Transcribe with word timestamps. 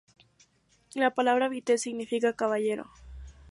La 0.95 1.11
palabra 1.13 1.47
Vitez 1.47 1.79
significa 1.83 2.33
caballero. 2.35 2.89